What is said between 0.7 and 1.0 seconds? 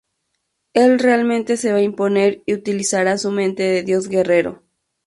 Él